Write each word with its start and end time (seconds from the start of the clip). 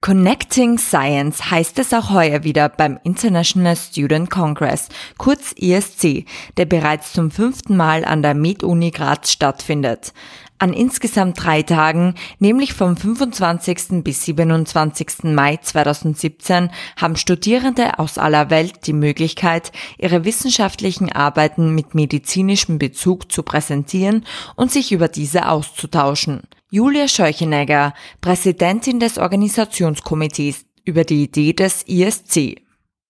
Connecting 0.00 0.78
Science 0.78 1.50
heißt 1.50 1.76
es 1.80 1.92
auch 1.92 2.10
heuer 2.10 2.44
wieder 2.44 2.68
beim 2.68 3.00
International 3.02 3.74
Student 3.76 4.30
Congress, 4.30 4.88
kurz 5.18 5.52
ISC, 5.56 6.24
der 6.56 6.66
bereits 6.66 7.12
zum 7.12 7.32
fünften 7.32 7.76
Mal 7.76 8.04
an 8.04 8.22
der 8.22 8.34
MedUni 8.34 8.92
Graz 8.92 9.32
stattfindet. 9.32 10.12
An 10.60 10.72
insgesamt 10.72 11.42
drei 11.42 11.62
Tagen, 11.62 12.14
nämlich 12.38 12.74
vom 12.74 12.96
25. 12.96 14.04
bis 14.04 14.24
27. 14.24 15.24
Mai 15.24 15.56
2017, 15.56 16.70
haben 16.96 17.16
Studierende 17.16 17.98
aus 17.98 18.18
aller 18.18 18.50
Welt 18.50 18.86
die 18.86 18.92
Möglichkeit, 18.92 19.72
ihre 19.98 20.24
wissenschaftlichen 20.24 21.10
Arbeiten 21.10 21.74
mit 21.74 21.96
medizinischem 21.96 22.78
Bezug 22.78 23.32
zu 23.32 23.42
präsentieren 23.42 24.24
und 24.54 24.70
sich 24.70 24.92
über 24.92 25.08
diese 25.08 25.48
auszutauschen. 25.48 26.42
Julia 26.70 27.08
Scheuchenegger, 27.08 27.94
Präsidentin 28.20 29.00
des 29.00 29.16
Organisationskomitees, 29.16 30.66
über 30.84 31.04
die 31.04 31.22
Idee 31.22 31.54
des 31.54 31.82
ISC. 31.86 32.60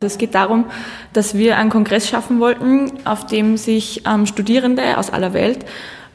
Es 0.00 0.16
geht 0.16 0.34
darum, 0.34 0.70
dass 1.12 1.36
wir 1.36 1.58
einen 1.58 1.68
Kongress 1.68 2.08
schaffen 2.08 2.40
wollten, 2.40 2.90
auf 3.06 3.26
dem 3.26 3.58
sich 3.58 4.06
ähm, 4.06 4.24
Studierende 4.24 4.96
aus 4.96 5.10
aller 5.10 5.34
Welt 5.34 5.66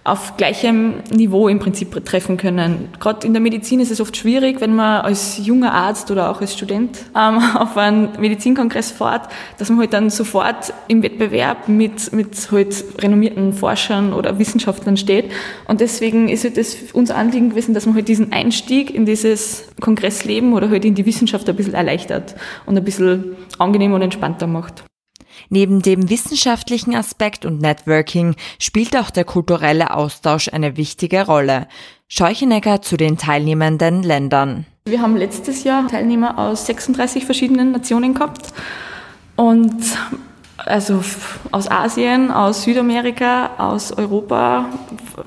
auf 0.08 0.38
gleichem 0.38 0.96
Niveau 1.14 1.50
im 1.50 1.60
Prinzip 1.60 2.06
treffen 2.06 2.38
können. 2.38 2.90
Gerade 3.00 3.28
in 3.28 3.34
der 3.34 3.42
Medizin 3.42 3.80
ist 3.82 3.92
es 3.92 4.00
oft 4.00 4.16
schwierig, 4.16 4.62
wenn 4.62 4.74
man 4.74 5.02
als 5.02 5.46
junger 5.46 5.74
Arzt 5.74 6.10
oder 6.12 6.32
auch 6.32 6.40
als 6.40 6.54
Student 6.54 6.98
ähm, 7.16 7.42
auf 7.56 7.76
einen 7.76 8.10
Medizinkongress 8.20 8.92
fährt, 8.92 9.30
dass 9.58 9.70
man 9.70 9.80
halt 9.80 9.94
dann 9.94 10.10
sofort 10.10 10.74
im 10.88 11.04
Wettbewerb 11.04 11.68
mit, 11.68 12.14
mit 12.14 12.50
halt 12.52 12.86
renommierten 13.00 13.52
Forschern 13.54 14.14
oder 14.14 14.40
Wissenschaftlern 14.40 14.96
steht. 14.96 15.32
Und 15.68 15.82
deswegen 15.82 16.30
ist 16.30 16.46
halt 16.46 16.58
das 16.58 16.78
unser 16.94 17.18
Anliegen 17.18 17.50
gewesen, 17.50 17.74
dass 17.74 17.86
man 17.86 17.96
halt 17.96 18.08
diesen 18.08 18.32
Einstieg 18.32 18.96
in 18.96 19.06
dieses 19.06 19.66
Kongressleben 19.82 20.54
oder 20.54 20.70
halt 20.70 20.86
in 20.86 20.96
die 20.96 21.06
Wissenschaft 21.06 21.50
ein 21.50 21.56
bisschen 21.56 21.74
erleichtert 21.74 22.36
und 22.66 22.78
ein 22.78 22.84
bisschen 22.84 23.36
angenehmer 23.58 23.96
und 23.96 24.04
entspannter 24.04 24.48
macht. 24.48 24.87
Neben 25.50 25.82
dem 25.82 26.10
wissenschaftlichen 26.10 26.96
Aspekt 26.96 27.46
und 27.46 27.62
Networking 27.62 28.36
spielt 28.60 28.96
auch 28.98 29.10
der 29.10 29.26
kulturelle 29.26 29.94
Austausch 29.94 30.50
eine 30.50 30.78
wichtige 30.78 31.26
Rolle. 31.26 31.68
Scheuchenegger 32.08 32.82
zu 32.82 32.98
den 32.98 33.18
teilnehmenden 33.18 34.04
Ländern. 34.04 34.66
Wir 34.86 35.02
haben 35.02 35.18
letztes 35.18 35.64
Jahr 35.64 35.88
Teilnehmer 35.88 36.38
aus 36.38 36.66
36 36.66 37.26
verschiedenen 37.26 37.72
Nationen 37.72 38.14
gehabt 38.14 38.54
und 39.36 39.76
also 40.58 41.04
aus 41.52 41.70
Asien, 41.70 42.32
aus 42.32 42.64
Südamerika, 42.64 43.52
aus 43.58 43.92
Europa, 43.92 44.66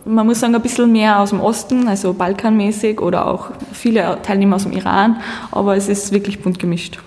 man 0.05 0.27
muss 0.27 0.41
sagen 0.41 0.55
ein 0.55 0.63
bisschen 0.63 0.91
mehr 0.91 1.21
aus 1.21 1.31
dem 1.31 1.41
Osten, 1.41 1.89
also 1.89 2.13
balkanmäßig 2.13 3.01
oder 3.01 3.27
auch 3.27 3.51
viele 3.73 4.19
Teilnehmer 4.23 4.57
aus 4.57 4.65
dem 4.65 4.73
Iran, 4.73 5.21
aber 5.51 5.77
es 5.77 5.89
ist 5.89 6.13
wirklich 6.13 6.41
bunt 6.41 6.59
gemischt. 6.59 6.99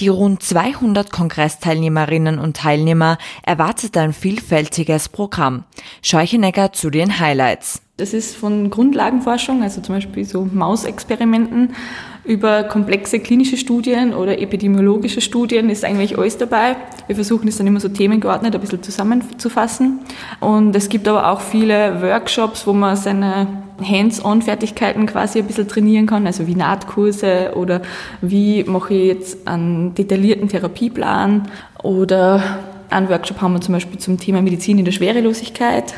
Die 0.00 0.08
rund 0.08 0.42
200 0.42 1.12
Kongressteilnehmerinnen 1.12 2.38
und 2.38 2.56
Teilnehmer 2.56 3.18
erwartet 3.42 3.98
ein 3.98 4.14
vielfältiges 4.14 5.10
Programm. 5.10 5.64
Scheuchenegger 6.02 6.72
zu 6.72 6.88
den 6.88 7.20
Highlights. 7.20 7.82
Das 8.00 8.14
ist 8.14 8.34
von 8.34 8.70
Grundlagenforschung, 8.70 9.62
also 9.62 9.82
zum 9.82 9.94
Beispiel 9.94 10.24
so 10.24 10.48
Mausexperimenten, 10.50 11.74
über 12.24 12.64
komplexe 12.64 13.20
klinische 13.20 13.56
Studien 13.56 14.14
oder 14.14 14.38
epidemiologische 14.38 15.20
Studien 15.20 15.68
ist 15.68 15.84
eigentlich 15.84 16.18
alles 16.18 16.38
dabei. 16.38 16.76
Wir 17.06 17.16
versuchen 17.16 17.48
es 17.48 17.58
dann 17.58 17.66
immer 17.66 17.80
so 17.80 17.88
themengeordnet 17.88 18.54
ein 18.54 18.60
bisschen 18.60 18.82
zusammenzufassen. 18.82 20.00
Und 20.40 20.74
es 20.76 20.88
gibt 20.88 21.08
aber 21.08 21.30
auch 21.30 21.40
viele 21.40 22.00
Workshops, 22.00 22.66
wo 22.66 22.72
man 22.72 22.96
seine 22.96 23.46
Hands-on-Fertigkeiten 23.82 25.06
quasi 25.06 25.40
ein 25.40 25.46
bisschen 25.46 25.68
trainieren 25.68 26.06
kann, 26.06 26.26
also 26.26 26.46
wie 26.46 26.54
Nahtkurse 26.54 27.52
oder 27.54 27.82
wie 28.20 28.64
mache 28.64 28.94
ich 28.94 29.06
jetzt 29.06 29.48
einen 29.48 29.94
detaillierten 29.94 30.48
Therapieplan 30.48 31.48
oder 31.82 32.42
einen 32.90 33.08
Workshop 33.08 33.40
haben 33.40 33.54
wir 33.54 33.60
zum 33.60 33.74
Beispiel 33.74 33.98
zum 33.98 34.18
Thema 34.18 34.42
Medizin 34.42 34.78
in 34.78 34.84
der 34.84 34.92
Schwerelosigkeit 34.92 35.94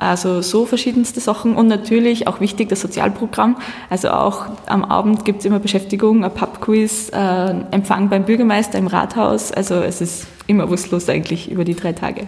also 0.00 0.40
so 0.40 0.66
verschiedenste 0.66 1.20
Sachen 1.20 1.54
und 1.54 1.68
natürlich 1.68 2.26
auch 2.26 2.40
wichtig 2.40 2.70
das 2.70 2.80
Sozialprogramm. 2.80 3.58
Also 3.90 4.10
auch 4.10 4.46
am 4.66 4.84
Abend 4.84 5.24
gibt 5.24 5.40
es 5.40 5.44
immer 5.44 5.58
Beschäftigung, 5.58 6.24
ein 6.24 6.32
Pubquiz, 6.32 7.10
äh, 7.10 7.50
Empfang 7.70 8.08
beim 8.08 8.24
Bürgermeister 8.24 8.78
im 8.78 8.86
Rathaus. 8.86 9.52
Also 9.52 9.74
es 9.76 10.00
ist 10.00 10.26
immer 10.46 10.70
was 10.70 11.08
eigentlich 11.08 11.50
über 11.50 11.64
die 11.64 11.74
drei 11.74 11.92
Tage. 11.92 12.26